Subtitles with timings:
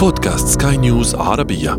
[0.00, 1.72] بودكاست سكاي نيوز عربية.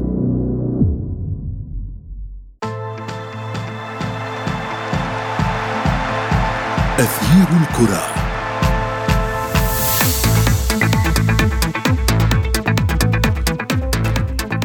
[7.00, 8.02] أثير الكرة.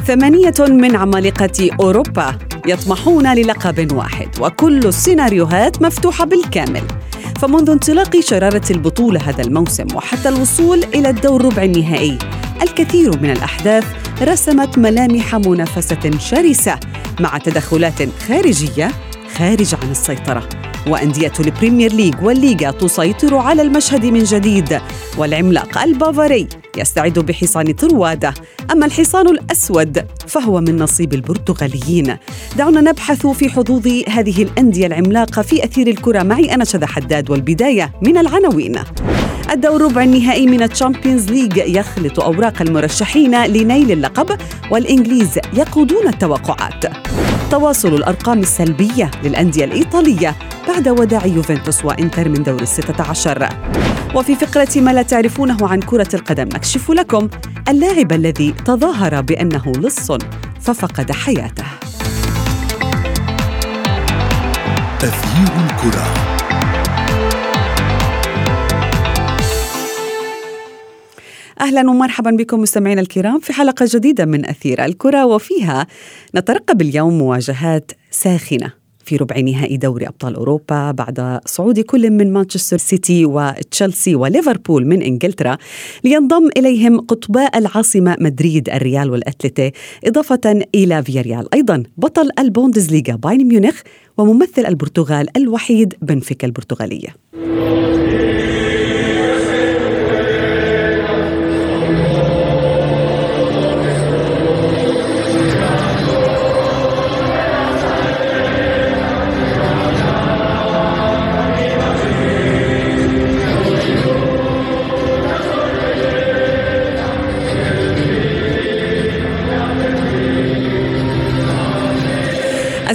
[0.05, 6.83] ثمانية من عمالقة أوروبا يطمحون للقب واحد وكل السيناريوهات مفتوحة بالكامل.
[7.41, 12.19] فمنذ انطلاق شرارة البطولة هذا الموسم وحتى الوصول إلى الدور ربع النهائي
[12.63, 13.85] الكثير من الأحداث
[14.23, 16.81] رسمت ملامح منافسة شرسة
[17.21, 18.91] مع تدخلات خارجية
[19.37, 20.49] خارجة عن السيطرة.
[20.89, 24.81] وأندية ال Premier League والليغا تسيطر على المشهد من جديد
[25.19, 28.35] والعملاق البافاري يستعد بحصان طروادة.
[28.73, 32.17] أما الحصان الأسود فهو من نصيب البرتغاليين.
[32.57, 36.23] دعونا نبحث في حظوظ هذه الأندية العملاقة في أثير الكرة.
[36.23, 38.79] معي أنا شذى حداد والبداية من العناوين.
[39.51, 44.39] الدور ربع النهائي من ال Champions League يخلط أوراق المرشحين لنيل اللقب
[44.71, 46.85] والإنجليز يقودون التوقعات.
[47.51, 50.37] تواصل الأرقام السلبية للأندية الإيطالية
[50.69, 53.49] بعد وداع يوفنتوس وإنتر من دور الستة عشر.
[54.15, 57.29] وفي فقرة ما لا تعرفونه عن كرة القدم نكشف لكم
[57.69, 60.13] اللاعب الذي تظاهر بأنه لص
[60.61, 61.65] ففقد حياته.
[65.03, 66.26] أثير الكرة.
[71.67, 75.87] أهلا ومرحبا بكم مستمعينا الكرام في حلقة جديدة من أثير الكرة وفيها
[76.35, 78.73] نترقب اليوم مواجهات ساخنة
[79.05, 85.03] في ربع نهائي دوري أبطال أوروبا بعد صعود كل من مانشستر سيتي وتشيلسي وليفربول من
[85.03, 85.57] إنجلترا
[86.05, 89.73] لينضم إليهم قطباء العاصمة مدريد الريال والأتلتي
[90.05, 91.55] إضافة إلى فياريال.
[91.55, 93.81] أيضا بطل البوندسليغا بايرن ميونخ
[94.19, 97.09] وممثل البرتغال الوحيد بنفيكا البرتغالية.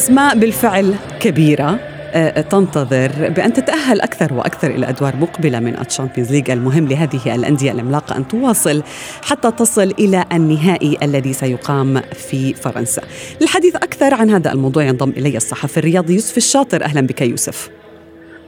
[0.02, 1.80] أسماء بالفعل كبيرة.
[2.14, 7.36] آه، تنتظر بأن تتأهل أكثر وأكثر إلى أدوار مقبلة من ال Champions League المهم لهذه
[7.36, 8.84] الأندية العملاقة أن تواصل
[9.22, 13.02] حتى تصل إلى النهائي الذي سيقام في فرنسا.
[13.42, 16.84] للحديث أكثر عن هذا الموضوع ينضم إلي الصحفي الرياضي يوسف الشاطر.
[16.84, 17.70] أهلا بك يوسف.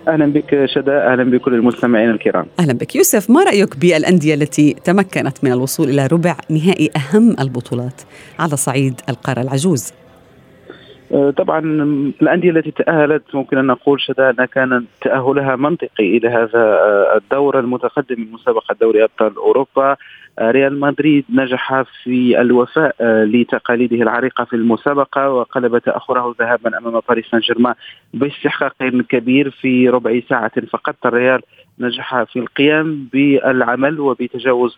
[0.08, 2.46] أهلا بك شذى أهلا بكل المستمعين الكرام.
[2.60, 3.30] أهلا بك يوسف.
[3.30, 8.02] ما رأيك بالأندية التي تمكنت من الوصول إلى ربع نهائي أهم البطولات
[8.40, 9.94] على صعيد القارة العجوز؟
[11.14, 11.60] طبعا
[12.22, 17.60] الأندية التي تأهلت ممكن أن نقول شدا ان كان تأهلها منطقي إلى هذا آه، الدور
[17.60, 19.96] المتقدم من مسابقة دوري أبطال أوروبا.
[20.40, 27.26] آه، ريال مدريد نجح في الوفاء لتقاليده العريقة في المسابقة وقلب تاخره ذهابا أمام باريس
[27.26, 27.74] سان جيرمان
[28.14, 28.74] باستحقاق
[29.10, 30.96] كبير في ربع ساعة فقط.
[31.06, 31.42] الريال
[31.80, 34.78] نجح في القيام بالعمل وبتجاوز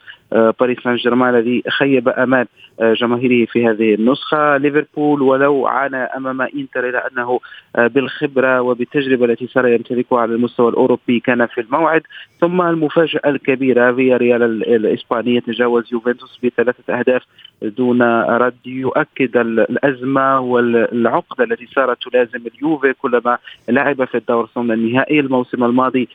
[0.59, 2.47] باريس سان جيرمان الذي خيب امال
[2.81, 4.57] جماهيره في هذه النسخة.
[4.57, 7.39] ليفربول ولو عانى أمام إنتر إلى أنه
[7.77, 12.01] بالخبرة وبالتجربة التي صار يمتلكها على المستوى الأوروبي كان في الموعد.
[12.39, 17.23] ثم المفاجأة الكبيرة في ريال الاسباني تجاوز يوفنتوس بثلاثة أهداف
[17.61, 18.53] دون رد.
[18.65, 23.37] يؤكد الأزمة والعقدة التي صارت تلازم اليوفي كلما
[23.69, 25.19] لعب في الدور ثم النهائي.
[25.19, 26.07] الموسم الماضي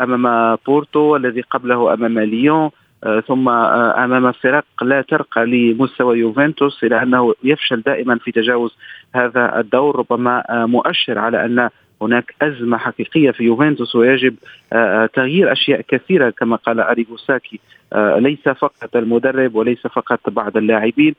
[0.00, 2.62] أمام بورتو الذي قبله أمام ليون.
[2.62, 2.81] آه،
[3.28, 8.76] ثم آه، أمام فرق لا ترقى لمستوى يوفنتوس إلى أنه يفشل دائما في تجاوز
[9.14, 11.70] هذا الدور ربما آه، مؤشر على أن
[12.02, 14.34] هناك أزمة حقيقية في يوفنتوس ويجب
[15.14, 17.60] تغيير أشياء كثيرة كما قال أريغو ساكي.
[17.96, 21.14] ليس فقط المدرب وليس فقط بعض اللاعبين.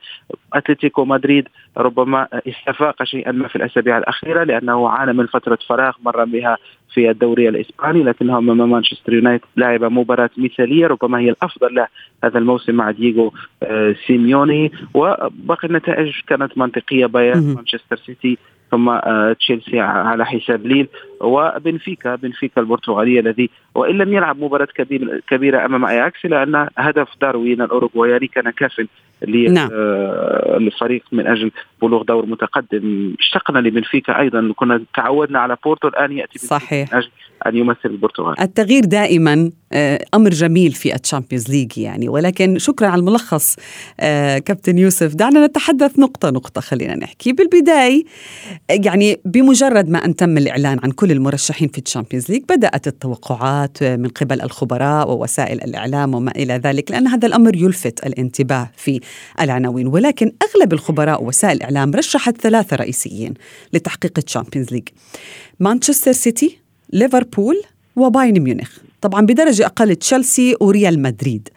[0.54, 6.24] أتلتيكو مدريد ربما استفاق شيئا ما في الأسابيع الأخيرة لأنه عانى من فترة فراغ مر
[6.24, 6.56] بها
[6.94, 11.86] في الدوري الإسباني لكنه أمام مانشستر يونايتد لعب مباراة مثالية ربما هي الأفضل له
[12.24, 14.72] هذا الموسم مع دييغو آه، سيميوني.
[14.94, 18.38] وباقي النتائج كانت منطقية بايرن مانشستر سيتي
[18.74, 20.88] ثم آه، تشيلسي على حساب ليل.
[21.24, 24.68] وبنفيكا بنفيكا البرتغالي الذي وإن لم يلعب مباراة
[25.28, 28.80] كبيرة أمام أياكس الا أن هدف داروين الأوروغواياني كان كاف
[29.28, 29.70] نعم.
[30.58, 31.50] للفريق من أجل
[31.82, 33.14] بلوغ دور متقدم.
[33.18, 34.52] اشتقنا لبنفيكا أيضا.
[34.56, 37.10] كنا تعودنا على بورتو الآن يأتي صحيح من أجل
[37.46, 38.40] أن يمثل البرتغال.
[38.40, 42.08] التغيير دائما آه، أمر جميل في ال Champions League يعني.
[42.08, 43.56] ولكن شكرا على الملخص
[44.00, 45.14] آه، كابتن يوسف.
[45.14, 47.32] دعنا نتحدث نقطة نقطة خلينا نحكي.
[47.32, 48.04] بالبداية
[48.70, 53.82] يعني بمجرد ما أن تم الإعلان عن كل المرشحين في ال Champions League بدأت التوقعات
[53.82, 59.00] من قبل الخبراء ووسائل الإعلام وما إلى ذلك لأن هذا الأمر يلفت الانتباه في
[59.40, 59.86] العناوين.
[59.86, 63.34] ولكن أغلب الخبراء ووسائل الإعلام رشحت ثلاثة رئيسيين
[63.72, 64.88] لتحقيق ال Champions League
[65.60, 66.58] مانشستر سيتي
[66.92, 67.62] ليفربول
[67.96, 68.78] وبايرن ميونخ.
[69.00, 71.48] طبعا بدرجة أقل تشيلسي وريال مدريد.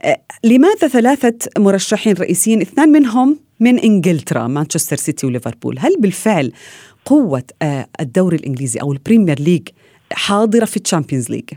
[0.00, 6.52] أه، لماذا ثلاثة مرشحين رئيسيين اثنان منهم من إنجلترا مانشستر سيتي وليفربول؟ هل بالفعل
[7.08, 9.68] قوة أه، الدوري الإنجليزي أو ال Premier League
[10.12, 11.50] حاضرة في ال Champions League؟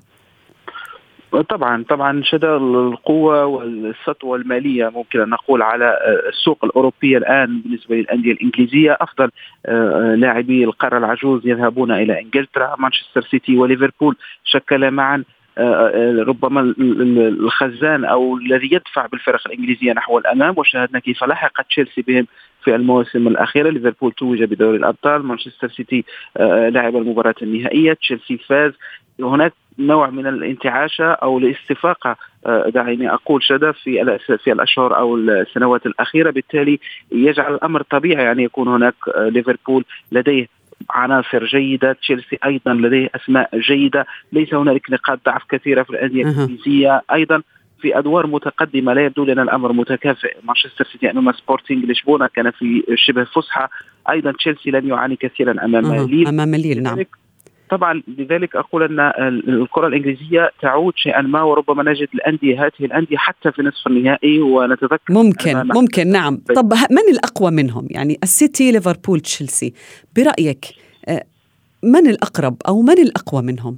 [1.49, 5.97] طبعا طبعا شذى القوة والسطوة المالية ممكن أن نقول على
[6.29, 9.31] السوق الأوروبية الآن بالنسبة للأندية الإنجليزية أفضل
[9.65, 15.40] آه، لاعبي القارة العجوز يذهبون إلى إنجلترا مانشستر سيتي وليفربول شكل معا آه، آه،
[16.27, 22.27] ربما الخزان أو الذي يدفع بالفرق الإنجليزية نحو الأمام وشاهدنا كيف لحق تشيلسي بهم
[22.63, 25.25] في المواسم الاخيره ليفربول توج بدوري الأبطال.
[25.25, 26.03] مانشستر سيتي
[26.69, 27.93] لعب المباراة النهائية.
[27.93, 28.71] تشيلسي فاز.
[29.19, 32.15] هناك نوع من الانتعاشة أو الاستفاقة
[32.45, 36.31] آه، دعيني أقول شدة في في الأشهر أو السنوات الأخيرة.
[36.31, 36.79] بالتالي
[37.11, 43.59] يجعل الأمر طبيعي يعني يكون هناك آه، ليفربول لديه عناصر جيدة، تشيلسي أيضا لديه أسماء
[43.59, 47.41] جيدة، ليس هنالك نقاط ضعف كثيرة في الأندية الانجليزيه، أيضا
[47.81, 52.83] في أدوار متقدمة لا يبدو لنا الأمر متكافئ، مانشستر سيتي أمام سبورتينغ لشبونة كان في
[52.95, 53.69] شبه فسحة،
[54.09, 56.27] أيضا تشيلسي لن يعاني كثيرا أمام ليل.
[56.27, 56.97] أمام ليل نعم.
[57.71, 58.99] طبعا لذلك أقول أن
[59.47, 65.13] الكرة الإنجليزية تعود شيئا ما وربما نجد الأندية هذه الأندية حتى في نصف النهائي ونتذكر
[65.13, 66.41] ممكن ممكن نعم.
[66.55, 69.73] طب من الأقوى منهم؟ يعني السيتي ليفربول تشيلسي.
[70.15, 70.65] برأيك
[71.07, 71.23] آه،
[71.83, 73.77] من الأقرب أو من الأقوى منهم؟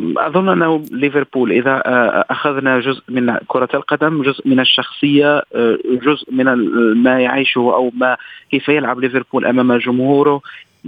[0.00, 6.32] أظن أنه ليفربول إذا آه، أخذنا جزء من كرة القدم جزء من الشخصية آه، جزء
[6.32, 6.44] من
[7.02, 8.16] ما يعيشه أو ما
[8.50, 10.40] كيف يلعب ليفربول أمام جمهوره.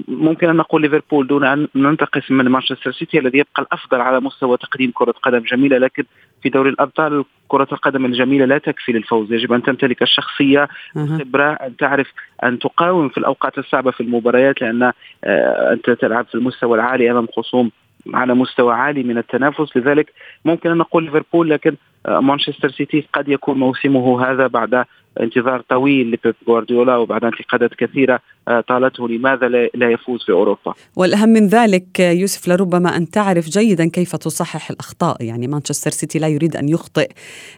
[0.09, 4.56] ممكن أن نقول ليفربول دون أن ننتقص من مانشستر سيتي الذي يبقى الأفضل على مستوى
[4.56, 6.05] تقديم كرة قدم جميلة لكن
[6.43, 9.33] في دوري الأبطال كرة القدم الجميلة لا تكفي للفوز.
[9.33, 12.12] يجب أن تمتلك الشخصية الخبرة أن تعرف
[12.45, 14.83] أن تقاوم في الأوقات الصعبة في المباريات لأن
[15.25, 17.71] آه، أنت تلعب في المستوى العالي أمام خصوم
[18.15, 20.12] على مستوى عالي من التنافس لذلك
[20.45, 24.85] ممكن أن نقول ليفربول لكن آه، مانشستر سيتي قد يكون موسمه هذا بعد
[25.21, 30.75] انتظار طويل لبيب غوارديولا وبعد انتقادات كثيرة آه، طالته لماذا لا يفوز في أوروبا.
[30.97, 36.29] والأهم من ذلك يوسف لربما أن تعرف جيدا كيف تصحح الأخطاء، يعني مانشستر سيتي لا
[36.29, 37.09] يريد أن يخطئ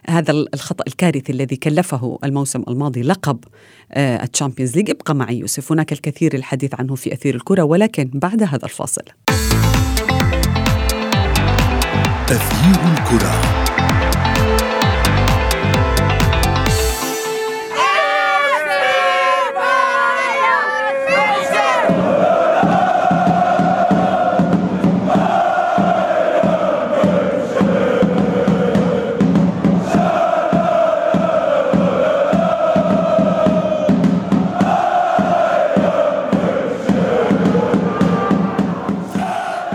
[0.09, 3.39] هذا الخطأ الكارثي الذي كلفه الموسم الماضي لقب
[3.97, 8.43] ال Champions League، ابقى معي يوسف، هناك الكثير الحديث عنه في أثير الكرة ولكن بعد
[8.43, 9.03] هذا الفاصل.
[12.31, 13.60] أثير الكرة.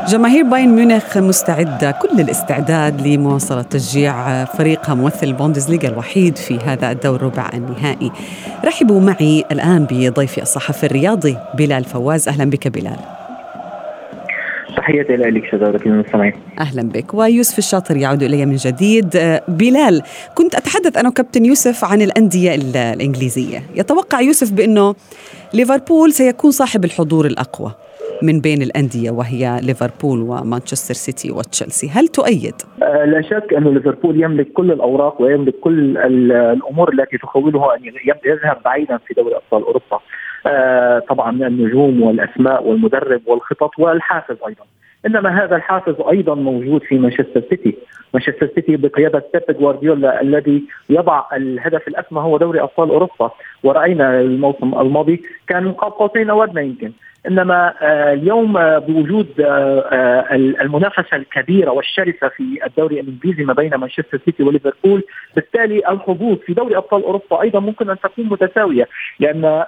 [0.08, 7.22] جماهير باين ميونخ مستعدة كل الاستعداد لمواصلة تشجيع فريقها ممثل البوندسليغا الوحيد في هذا الدور
[7.22, 8.12] ربع النهائي.
[8.64, 12.28] رحبوا معي الآن بضيفي الصحفي الرياضي بلال فواز.
[12.28, 12.96] أهلا بك بلال.
[14.76, 17.14] تحياتي لك شذارة المستمعين أهلا بك.
[17.14, 19.40] ويوسف الشاطر يعود إلي من جديد.
[19.48, 20.02] بلال
[20.34, 23.62] كنت أتحدث أنا وكابتن يوسف عن الأندية الإنجليزية.
[23.74, 24.94] يتوقع يوسف بأنه
[25.54, 27.72] ليفربول سيكون صاحب الحضور الأقوى.
[28.23, 34.23] من بين الأندية وهي ليفربول ومانشستر سيتي وتشيلسي هل تؤيد؟ آه، لا شك أن ليفربول
[34.23, 37.80] يملك كل الأوراق ويملك كل الأمور التي تخوله أن
[38.25, 40.00] يذهب بعيدا في دوري أبطال أوروبا.
[40.46, 44.64] آه، طبعا النجوم والأسماء والمدرب والخطط والحافز أيضا.
[45.06, 47.76] إنما هذا الحافز أيضا موجود في مانشستر سيتي،
[48.14, 53.30] مانشستر سيتي بقيادة بيب جوارديولا الذي يضع الهدف الأسمى هو دوري أبطال أوروبا.
[53.64, 56.92] ورأينا الموسم الماضي كان قوسين أو أدنى يمكن.
[57.28, 64.21] إنما آه، اليوم آه، بوجود آه، المنافسة الكبيرة والشرسة في الدوري الإنجليزي ما بين مانشستر
[64.25, 65.02] سيتي وليفربول
[65.37, 68.88] بالتالي الحظوظ في دوري أبطال أوروبا أيضا ممكن أن تكون متساوية
[69.21, 69.64] لأن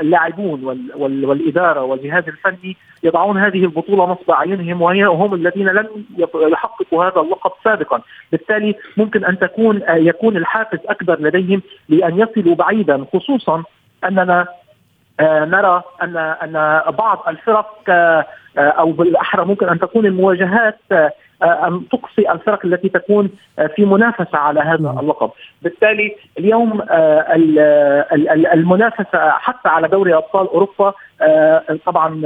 [0.00, 0.64] اللاعبون
[0.96, 5.86] والإدارة والجهاز الفني يضعون هذه البطولة نصب أعينهم وهم الذين لم
[6.34, 8.00] يحققوا هذا اللقب سابقا.
[8.32, 13.64] بالتالي ممكن أن تكون يكون الحافز أكبر لديهم لأن يصلوا بعيدا خصوصا
[14.04, 14.46] أننا
[15.22, 18.26] نرى ان أن بعض الفرق آه،
[18.58, 20.78] أو بالأحرى ممكن أن تكون المواجهات
[21.42, 23.30] أن تقصي الفرق التي تكون
[23.76, 25.30] في منافسة على هذا اللقب،
[25.62, 26.82] بالتالي اليوم
[28.52, 30.94] المنافسة حتى على دوري أبطال أوروبا
[31.86, 32.20] طبعا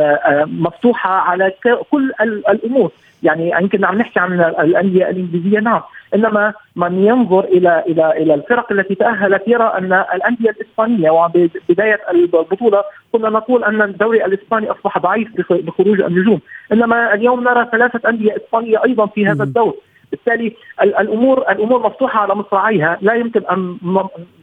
[0.47, 1.53] مفتوحة على
[1.91, 2.13] كل
[2.51, 2.91] الأمور.
[3.23, 5.83] يعني يمكن عم نحكي عن الأندية الإنجليزية نعم.
[6.15, 12.83] إنما من ينظر إلى إلى إلى الفرق التي تأهلت يرى أن الأندية الإسبانية وبداية البطولة
[13.13, 16.41] كنا نقول أن الدوري الإسباني أصبح ضعيف بخروج النجوم.
[16.73, 19.77] إنما اليوم نرى ثلاثة أندية إسبانية أيضا في هذا الدور.
[20.11, 22.99] بالتالي الأمور الأمور مفتوحة على مصراعيها.
[23.01, 23.79] لا يمكن أن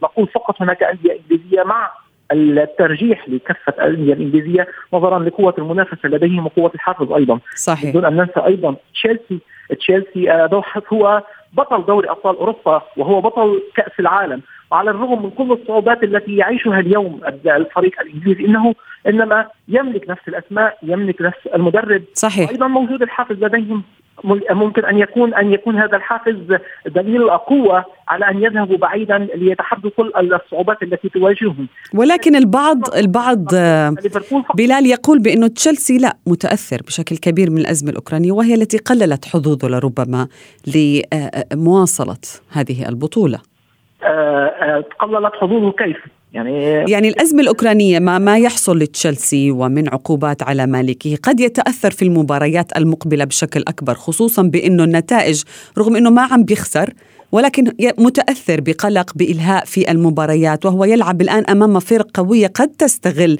[0.02, 1.90] نقول فقط هناك أندية إنجليزية مع
[2.32, 7.38] الترجيح لكفه الأندية الإنجليزية نظرا لقوة المنافسة لديهم وقوة الحافز أيضا.
[7.56, 7.90] صحيح.
[7.90, 9.38] بدون أن ننسى أيضا تشيلسي.
[9.78, 10.62] تشيلسي آه،
[10.92, 14.42] هو بطل دوري أبطال أوروبا وهو بطل كأس العالم.
[14.72, 18.74] وعلى الرغم من كل الصعوبات التي يعيشها اليوم الفريق الإنجليزي إنه
[19.06, 22.02] إنما يملك نفس الأسماء يملك نفس المدرب.
[22.14, 22.50] صحيح.
[22.50, 23.82] أيضا موجود الحافز لديهم.
[24.50, 26.36] ممكن أن يكون أن يكون هذا الحافز
[26.86, 31.68] دليل قوة على أن يذهبوا بعيدا ليتحدوا كل الصعوبات التي تواجههم.
[31.94, 33.44] ولكن البعض البعض
[34.54, 39.68] بلال يقول بأنه تشيلسي لا متأثر بشكل كبير من الأزمة الأوكرانية وهي التي قللت حظوظه
[39.68, 40.28] لربما
[40.66, 42.16] لمواصلة
[42.52, 43.51] هذه البطولة.
[44.04, 45.96] آه، آه، قللت حظوظه كيف؟
[46.32, 52.02] يعني يعني الأزمة الأوكرانية ما ما يحصل لتشيلسي ومن عقوبات على مالكه قد يتأثر في
[52.02, 55.42] المباريات المقبلة بشكل أكبر خصوصا بأنه النتائج
[55.78, 56.92] رغم أنه ما عم بيخسر
[57.32, 63.38] ولكن متأثر بقلق بإلهاء في المباريات وهو يلعب الآن أمام فرق قوية قد تستغل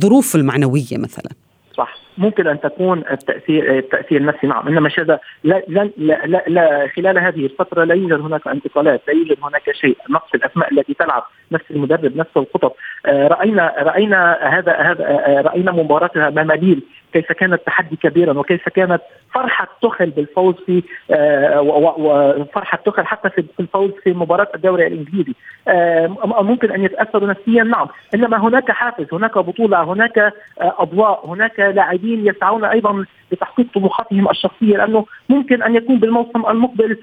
[0.00, 1.30] ظروف المعنوية مثلا
[1.76, 1.96] صح.
[2.18, 7.46] ممكن أن تكون التأثير التأثير النفسي نعم إنما لا لا, لا, لا, لا خلال هذه
[7.46, 9.96] الفترة لا يوجد هناك انتقالات لا يوجد هناك شيء.
[10.10, 12.76] نقص الأسماء التي تلعب نفس المدرب نفس الخطط.
[13.06, 18.68] آه رأينا رأينا هذا هذا آه رأينا مباراه امام ليل كيف كانت تحدي كبيرا وكيف
[18.68, 19.02] كانت
[19.34, 25.34] فرحة تخل بالفوز في آه وفرحه تخل حتى في الفوز في مباراة الدوري الإنجليزي.
[25.68, 26.06] آه
[26.42, 27.86] ممكن أن يتأثروا نفسيا نعم.
[28.14, 34.76] إنما هناك حافز هناك بطولة هناك آه أضواء هناك لاعبين يسعون أيضا لتحقيق طموحاتهم الشخصية
[34.76, 36.98] لأنه ممكن أن يكون بالموسم المقبل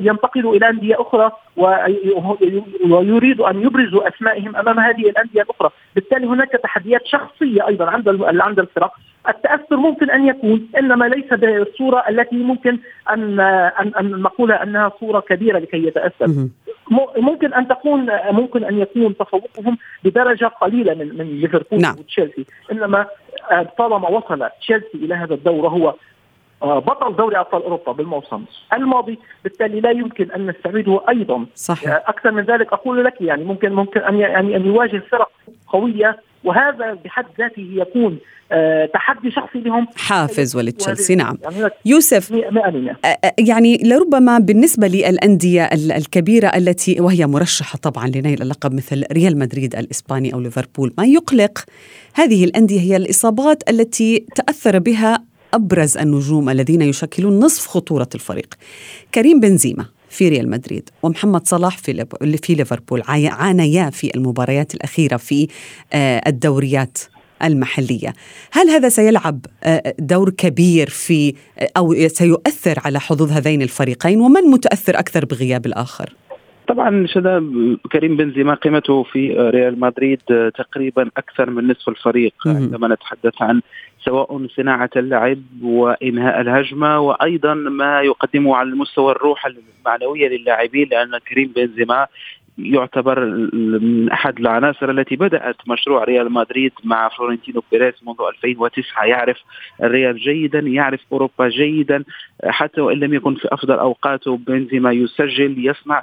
[0.00, 1.30] ينتقلوا إلى أندية أخرى
[2.90, 8.58] ويريدوا أن يبرزوا أسمائهم أمام هذه الأندية الأخرى، بالتالي هناك تحديات شخصية أيضا عند عند
[8.58, 8.92] الفرق.
[9.28, 12.78] التأثر ممكن أن يكون إنما ليس بالصورة التي ممكن
[13.10, 16.48] أن أن, أن نقولها أنها صورة كبيرة لكي يتأثر.
[17.16, 21.98] ممكن أن تكون ممكن أن يكون تفوقهم بدرجة قليلة من من ليفربول نعم.
[21.98, 22.46] وتشيلسي.
[22.72, 23.06] إنما
[23.78, 25.94] طالما وصل تشيلسي إلى هذا الدور وهو آه،
[26.62, 29.18] بطل دوري أبطال أوروبا بالموسم الماضي.
[29.44, 31.46] بالتالي لا يمكن أن نستبعده أيضا.
[31.54, 31.90] صحيح.
[31.90, 35.30] آه، أكثر من ذلك أقول لك يعني ممكن ممكن أن يعني أن يواجه فرق
[35.66, 38.18] قوية وهذا بحد ذاته يكون
[38.52, 39.86] آه، تحدي شخصي لهم.
[39.96, 41.38] حافز ولتشيلسي نعم.
[41.42, 42.30] يعني يوسف.
[43.38, 50.34] يعني لربما بالنسبة للأندية الكبيرة التي وهي مرشحة طبعا لنيل اللقب مثل ريال مدريد الإسباني
[50.34, 51.64] أو ليفربول ما يقلق؟
[52.14, 58.54] هذه الأندية هي الإصابات التي تأثر بها أبرز النجوم الذين يشكلون نصف خطورة الفريق.
[59.14, 62.06] كريم بنزيما في ريال مدريد ومحمد صلاح في
[62.42, 65.48] في ليفربول عانيا في المباريات الأخيرة في
[65.92, 66.98] آه، الدوريات
[67.42, 68.14] المحلية.
[68.52, 74.42] هل هذا سيلعب آه، دور كبير في آه، أو سيؤثر على حظوظ هذين الفريقين؟ ومن
[74.42, 76.14] متأثر أكثر بغياب الآخر؟
[76.66, 77.44] طبعا شذا
[77.92, 80.20] كريم بنزيما قيمته في ريال مدريد
[80.54, 83.60] تقريبا أكثر من نصف الفريق عندما نتحدث عن
[84.04, 91.52] سواء صناعة اللعب وإنهاء الهجمة وأيضا ما يقدمه على المستوى الروح المعنوية للاعبين لأن كريم
[91.56, 92.06] بنزيما
[92.58, 99.36] يعتبر من أحد العناصر التي بدأت مشروع ريال مدريد مع فلورنتينو بيريز منذ 2009 يعرف
[99.82, 102.04] الريال جيدا يعرف أوروبا جيدا
[102.44, 106.02] حتى وإن لم يكن في أفضل أوقاته بنزيما يسجل يصنع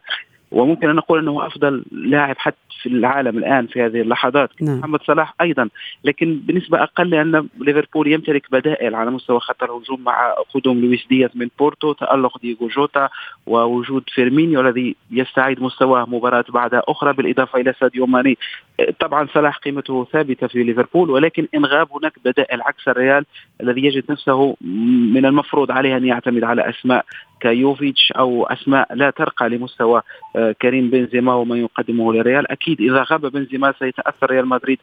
[0.52, 4.50] وممكن ان نقول إنه أفضل لاعب حتى في العالم الآن في هذه اللحظات.
[4.62, 4.80] نعم.
[4.80, 5.70] محمد صلاح أيضا.
[6.04, 11.30] لكن بنسبه أقل لأن ليفربول يمتلك بدائل على مستوى خط الهجوم مع قدوم لويس دياز
[11.36, 13.10] من بورتو تألق ديجو جوتا
[13.48, 18.38] ووجود فيرمينيو الذي يستعيد مستواه مباراة بعد أخرى بالإضافة إلى ساديو ماني.
[19.00, 23.26] طبعا صلاح قيمته ثابتة في ليفربول ولكن إن غاب هناك بدائل عكس الريال
[23.62, 24.56] الذي يجد نفسه
[25.14, 27.06] من المفروض عليه أن يعتمد على أسماء
[27.42, 30.02] كيوفيتش أو أسماء لا ترقى لمستوى
[30.36, 32.52] آه، كريم بنزيما وما يقدمه للريال.
[32.52, 34.80] أكيد إذا غاب بنزيما سيتأثر ريال مدريد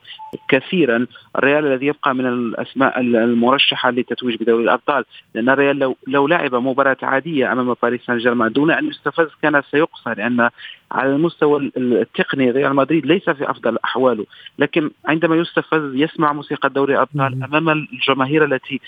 [0.49, 1.07] كثيرا.
[1.39, 5.05] الريال الذي يبقى من الأسماء المرشحة للتتويج بدوري الأبطال.
[5.35, 9.63] لأن الريال لو لو لعب مباراة عادية أمام باريس سان جيرمان دون أن يستفز كان
[9.71, 10.51] سيقصى لأن
[10.93, 14.27] على المستوى التقني ريال مدريد ليس في أفضل أحواله.
[14.59, 18.81] لكن عندما يستفز يسمع موسيقى دوري الأبطال أمام الجماهير التي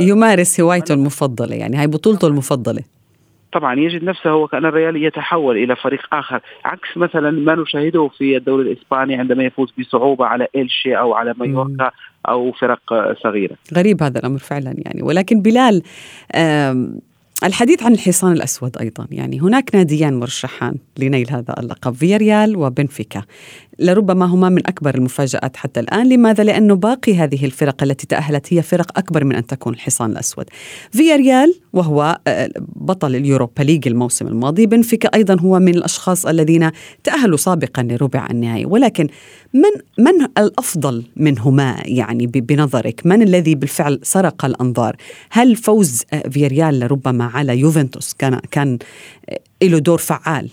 [0.00, 2.97] يمارس هوايته المفضلة يعني هاي بطولته المفضلة.
[3.52, 8.72] طبعا يجد نفسه وكان الريال يتحول إلى فريق آخر عكس مثلا ما نشاهده في الدوري
[8.72, 11.90] الإسباني عندما يفوز بصعوبة على إلشي أو على مايوركا
[12.28, 12.80] أو فرق
[13.22, 13.56] صغيرة.
[13.76, 15.82] غريب هذا الأمر فعلا يعني ولكن بلال
[17.44, 23.22] الحديث عن الحصان الأسود أيضا يعني هناك ناديان مرشحان لنيل هذا اللقب فياريال وبنفيكا.
[23.78, 26.08] لربما هما من أكبر المفاجآت حتى الآن.
[26.08, 30.44] لماذا؟ لأنه باقي هذه الفرق التي تأهلت هي فرق أكبر من أن تكون الحصان الأسود.
[30.90, 36.70] فياريال وهو آه، بطل اليوروبا ليج الموسم الماضي بنفيكا أيضا هو من الأشخاص الذين
[37.04, 38.66] تأهلوا سابقا لربع النهائي.
[38.66, 39.08] ولكن
[39.54, 44.96] من من الأفضل منهما يعني بنظرك؟ من الذي بالفعل سرق الأنظار؟
[45.30, 48.78] هل فوز فياريال لربما على يوفنتوس؟ كان كان
[49.62, 50.50] له دور فعال.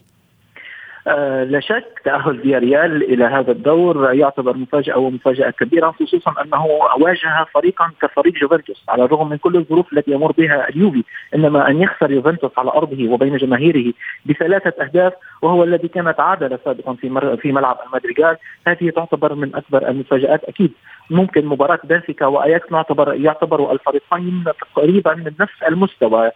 [1.07, 4.13] آه لا شك تأهل فياريال إلى هذا الدور.
[4.13, 6.65] يعتبر مفاجأة ومفاجأة كبيرة خصوصا أنه
[6.99, 11.03] واجه فريقا كفريق جوفنتوس على الرغم من كل الظروف التي يمر بها اليوفي
[11.35, 13.93] إنما أن يخسر يوفنتوس على أرضه وبين جماهيره
[14.25, 19.89] بثلاثة أهداف وهو الذي كان تعادل سابقا في في ملعب المادريغال هذه تعتبر من أكبر
[19.89, 20.71] المفاجآت أكيد.
[21.09, 26.31] ممكن مباراة بنفيكا وأياكس نعتبر يعتبر الفريقين تقريبا من نفس المستوى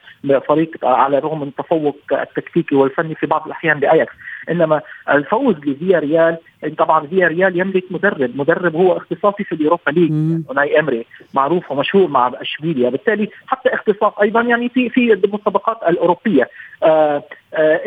[0.47, 4.13] فريق على الرغم من التفوق التكتيكي والفني في بعض الأحيان لأياكس
[4.50, 6.38] إنما الفوز لفيا ريال
[6.77, 10.12] طبعا فيا ريال يملك مدرب مدرب هو اختصاصي في اليوروبا ليج
[10.50, 12.89] أوناي إمري معروف ومشهور مع أشبيليا.
[12.89, 16.50] بالتالي حتى اختصاص أيضا يعني في في المسابقات الأوروبية.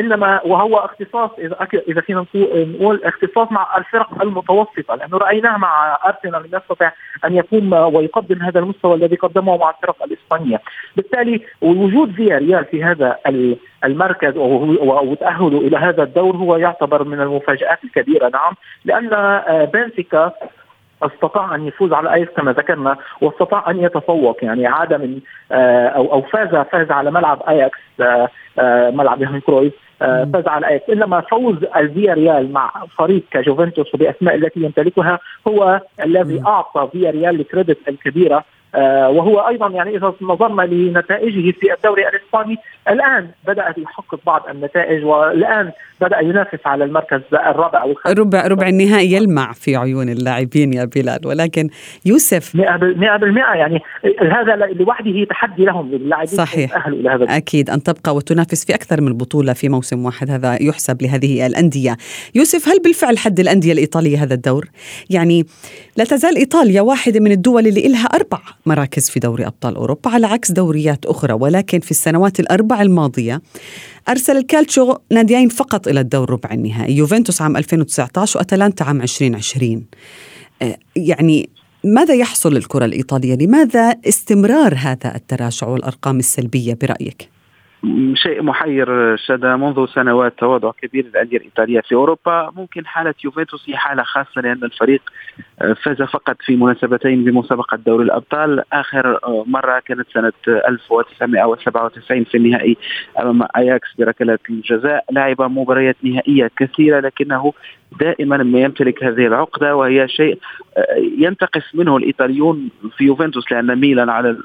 [0.01, 6.43] إنما وهو اختصاص إذا إذا فينا نقول اختصاص مع الفرق المتوسطة لأنه رأيناه مع ارسنال
[6.43, 6.93] لم يستطع
[7.25, 10.61] أن يقوم ويقدم هذا المستوى الذي قدمه مع الفرق الإسبانية،
[10.97, 13.17] بالتالي وجود فيا ريال في هذا
[13.85, 18.29] المركز وتاهله إلى هذا الدور هو يعتبر من المفاجآت الكبيرة.
[18.29, 20.33] نعم لأن آه، بنفيكا
[21.03, 25.21] أستطاع أن يفوز على اياكس كما ذكرنا وأستطاع أن يتفوق يعني عاد من
[25.53, 30.91] آه، أو أو فاز فاز على ملعب أياكس آه، ملعب يوهان كرويف فاز على أياكس.
[30.91, 35.19] إنما فوز الفيا ريال مع فريق كجوفنتوس وباسماء التي يمتلكها
[35.49, 38.45] هو الذي أعطى فيا ريال ال credit الكبيرة آه،
[39.09, 42.57] وهو أيضا يعني إذا نظرنا لنتائجه في الدوري الإسباني
[42.89, 49.13] الآن بدا يحقق بعض النتائج والآن بدأ ينافس على المركز الرابع أو ربع ربع النهائي
[49.13, 51.69] يلمع في عيون اللاعبين يا بلال ولكن
[52.05, 52.59] يوسف 100%
[53.55, 53.81] يعني
[54.21, 56.87] هذا لوحده تحدي لهم للاعبين صحيح.
[56.87, 61.03] إلى هذا أكيد أن تبقى وتنافس في أكثر من بطولة في موسم واحد هذا يحسب
[61.03, 61.97] لهذه الأندية.
[62.35, 64.65] يوسف هل بالفعل حد الأندية الإيطالية هذا الدور؟
[65.11, 65.47] يعني
[65.97, 70.27] لا تزال إيطاليا واحدة من الدول اللي لها أربع مراكز في دوري أبطال أوروبا على
[70.27, 73.43] عكس دوريات أخرى ولكن في السنوات الأربع الماضية
[74.09, 79.85] أرسل الكالتشو ناديين فقط إلى الدور ربع النهائي يوفنتوس عام 2019 وأتلانتا عام 2020
[80.63, 81.49] آه، يعني
[81.85, 87.29] ماذا يحصل للكرة الإيطالية؟ لماذا استمرار هذا التراجع والأرقام السلبية برأيك؟
[88.15, 92.51] شيء محير شد منذ سنوات تواضع كبير للأندية الإيطالية في أوروبا.
[92.57, 95.03] ممكن حالة يوفنتوس هي حالة خاصة لأن الفريق
[95.63, 98.63] آه، فاز فقط في مناسبتين بمسابقة دوري الأبطال.
[98.73, 102.77] آخر آه، مرة كانت سنة 1997 في النهائي
[103.21, 105.05] أمام أياكس بركلات الجزاء.
[105.11, 107.53] لعب مباريات نهائية كثيرة لكنه
[108.01, 110.39] دائما ما يمتلك هذه العقدة وهي شيء
[110.77, 114.37] آه، ينتقص منه الإيطاليون في يوفنتوس لأن ميلان على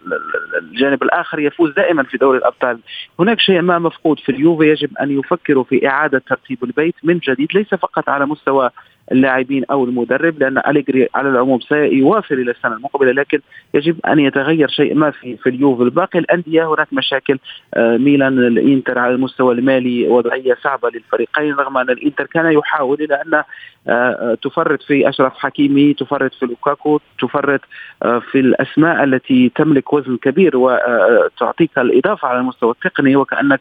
[0.62, 2.80] الجانب الآخر يفوز دائما في دوري الأبطال.
[3.20, 7.48] هناك شيء ما مفقود في اليوفي يجب أن يفكروا في إعادة ترتيب البيت من جديد
[7.54, 8.70] ليس فقط على مستوى
[9.12, 13.39] اللاعبين أو المدرب لأن أليجري على العموم سيواصل إلى السنة المقبلة لكن
[13.74, 15.89] يجب أن يتغير شيء ما في في اليوفي.
[15.89, 17.39] باقي الأندية هناك مشاكل
[17.74, 23.15] آه، ميلان الإنتر على المستوى المالي وضعية صعبة للفريقين رغم أن الإنتر كان يحاول إلى
[23.15, 23.43] أن
[23.89, 27.62] آه، تفرط في أشرف حكيمي تفرط في لوكاكو تفرط
[28.04, 33.60] آه، في الأسماء التي تملك وزن كبير وتعطيك الإضافة على المستوى التقني وكأنك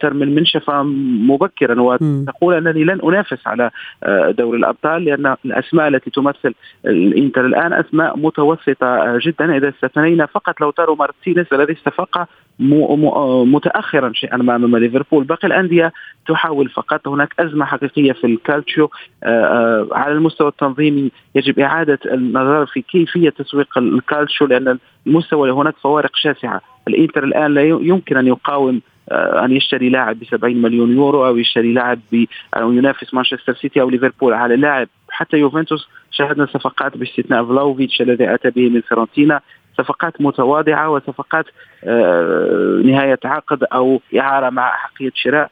[0.00, 3.70] ترمي المنشفة مبكرا وتقول أنني لن أنافس على
[4.32, 6.54] دوري الابطال الأبطال لأن الأسماء التي تمثل
[6.86, 9.56] الإنتر الآن أسماء متوسطة جدا.
[9.56, 12.28] إذا استثنينا فقط لوتارو مارتينيز الذي استفاق
[13.44, 15.24] متاخرا شيئا ما أمام ليفربول.
[15.24, 15.92] باقي الأندية
[16.28, 17.08] تحاول فقط.
[17.08, 18.90] هناك أزمة حقيقية في الكالتشيو.
[19.24, 25.74] آه، آه، على المستوى التنظيمي يجب إعادة النظر في كيفية تسويق الكالتشيو لأن المستوى هناك
[25.82, 26.60] فوارق شاسعة.
[26.88, 28.80] الإنتر الآن لا يمكن أن يقاوم
[29.44, 32.00] أن يشتري لاعب ب 70 مليون يورو أو يشتري لاعب
[32.54, 34.88] أو ينافس مانشستر سيتي أو ليفربول على لاعب.
[35.10, 39.40] حتى يوفنتوس شاهدنا صفقات باستثناء فلاوفيتش الذي أتى به من فيورنتينا
[39.78, 41.46] صفقات متواضعة وصفقات
[42.84, 45.50] نهاية عقد أو إعارة مع حقية شراء.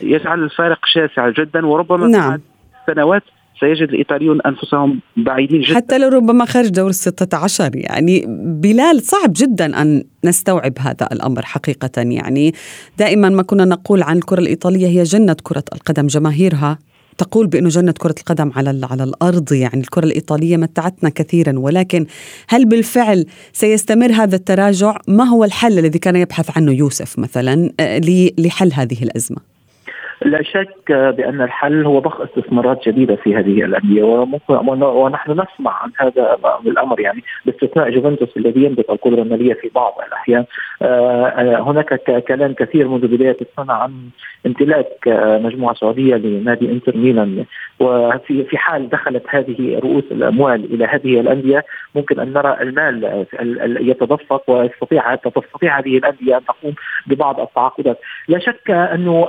[0.00, 2.40] يجعل الفارق شاسع جدا وربما نعم.
[2.86, 3.22] سنوات
[3.60, 5.74] سيجد الإيطاليون أنفسهم بعيدين جدا.
[5.74, 8.24] حتى لو ربما خارج دور الستة عشر يعني
[8.62, 11.90] بلال صعب جدا أن نستوعب هذا الأمر حقيقة.
[11.96, 12.54] يعني
[12.98, 16.06] دائما ما كنا نقول عن الكرة الإيطالية هي جنة كرة القدم.
[16.06, 16.78] جماهيرها
[17.18, 19.52] تقول بأنه جنة كرة القدم على على الأرض.
[19.52, 21.58] يعني الكرة الإيطالية متعتنا كثيرا.
[21.58, 22.06] ولكن
[22.48, 28.00] هل بالفعل سيستمر هذا التراجع؟ ما هو الحل الذي كان يبحث عنه يوسف مثلا آه،
[28.38, 29.51] لحل هذه الأزمة؟
[30.24, 36.38] لا شك بأن الحل هو ضخ استثمارات جديدة في هذه الأندية ونحن نسمع عن هذا
[36.66, 40.44] الأمر يعني باستثناء جوفنتوس الذي يملك القدرة المالية في بعض الأحيان.
[40.82, 43.92] آه، هناك كلام كثير منذ بداية السنة عن
[44.46, 45.08] امتلاك
[45.42, 47.44] مجموعة سعودية لنادي انتر ميلان.
[47.80, 53.26] وفي في حال دخلت هذه رؤوس الأموال إلى هذه الأندية ممكن أن نرى المال
[53.80, 56.74] يتدفق ويستطيع تستطيع هذه الأندية أن تقوم
[57.06, 57.98] ببعض التعاقدات.
[58.28, 59.24] لا شك أنه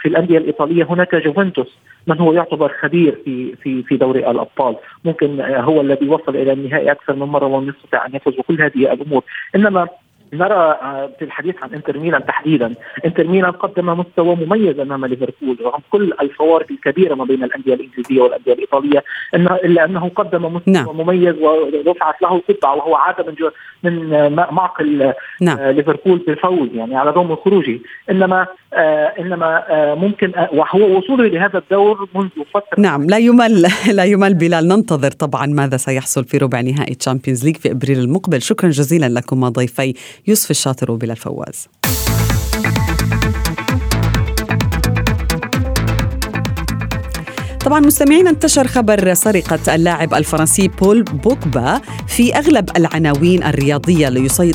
[0.00, 0.84] في الأندية الإيطالية.
[0.84, 4.76] هناك جوفنتوس من هو يعتبر خبير في في في دوري الأبطال.
[5.04, 8.92] ممكن هو الذي وصل إلى النهائي أكثر من مرة ولم يستطع أن يفوز وكل هذه
[8.92, 9.22] الأمور.
[9.56, 9.88] إنما
[10.32, 15.56] نرى آه، في الحديث عن إنتر ميلان تحديدا إنتر ميلان قدم مستوى مميز أمام ليفربول
[15.60, 20.74] رغم كل الفوارق الكبيره ما بين الأندية الإنجليزية والأندية الإيطالية إنه إلا أنه قدم مستوى
[20.74, 20.96] نعم.
[20.96, 23.34] مميز ورفعت له القبعه وهو عاد من
[23.82, 25.58] من معقل نعم.
[25.58, 27.78] آه، ليفربول بالفوز يعني على من خروجه
[28.10, 33.66] إنما آه إنما آه ممكن آه وهو وصوله لهذا الدور منذ فترة نعم لا يمل
[33.98, 38.42] لا يمل بلال ننتظر طبعا ماذا سيحصل في ربع نهائي تشامبيونز ليج في أبريل المقبل
[38.42, 39.94] شكرا جزيلا لكم ضيفي
[40.26, 41.68] يوسف الشاطر وبلال فواز.
[47.64, 54.08] طبعا مستمعينا انتشر خبر سرقة اللاعب الفرنسي بول بوكبا في أغلب العناوين الرياضية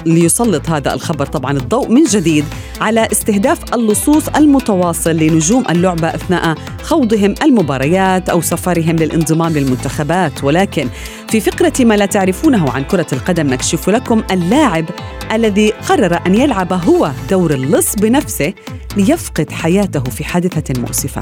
[0.06, 1.26] ليسلط هذا الخبر.
[1.26, 2.46] طبعا الضوء من جديد
[2.82, 10.44] على استهداف اللصوص المتواصل لنجوم اللعبة أثناء خوضهم المباريات أو سفرهم للانضمام للمنتخبات.
[10.44, 10.88] ولكن
[11.36, 14.86] في فقرة ما لا تعرفونه عن كرة القدم نكشف لكم اللاعب
[15.32, 18.54] الذي قرر أن يلعب هو دور اللص بنفسه
[18.98, 21.22] ليفقد حياته في حادثة مؤسفة.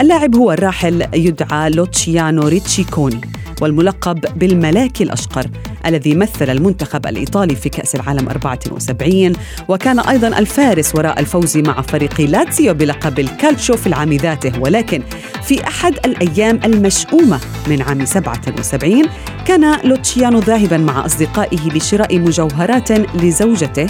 [0.00, 3.20] اللاعب هو الراحل يدعى لوتشيانو ري تشيكوني
[3.60, 5.46] والملقب بالملاك الأشقر
[5.86, 9.32] الذي مثل المنتخب الإيطالي في كأس العالم 74
[9.68, 14.60] وكان أيضا الفارس وراء الفوز مع فريق لاتسيو بلقب الكالتشو في العام ذاته.
[14.60, 15.02] ولكن
[15.42, 19.02] في أحد الأيام المشؤومة من عام 77
[19.46, 23.86] كان لوتشيانو ذاهبا مع أصدقائه لشراء مجوهرات لزوجته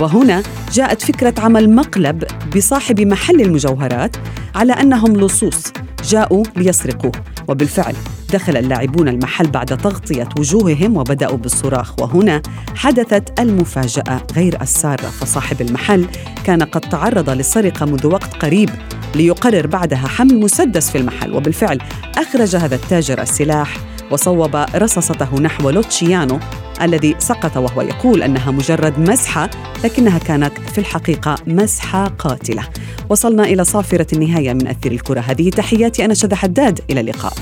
[0.00, 2.24] وهنا جاءت فكرة عمل مقلب
[2.56, 4.16] بصاحب محل المجوهرات
[4.54, 5.62] على أنهم لصوص
[6.04, 7.12] جاءوا ليسرقوه.
[7.48, 7.94] وبالفعل
[8.32, 12.00] دخل اللاعبون المحل بعد تغطية وجوههم وبدأوا بالصراخ.
[12.00, 12.42] وهنا
[12.76, 15.08] حدثت المفاجأة غير السارة.
[15.08, 16.06] فصاحب المحل
[16.44, 18.70] كان قد تعرض للسرقة منذ وقت قريب
[19.14, 21.34] ليقرر بعدها حمل مسدس في المحل.
[21.34, 21.78] وبالفعل
[22.18, 23.76] أخرج هذا التاجر السلاح
[24.10, 26.38] وصوب رصاصته نحو لوتشيانو
[26.82, 29.50] الذي سقط وهو يقول أنها مجرد مسحة
[29.84, 32.64] لكنها كانت في الحقيقة مسحة قاتلة.
[33.08, 37.32] وصلنا إلى صافرة النهاية من أثير الكرة هذه تحياتي أنا شذى حداد إلى اللقاء.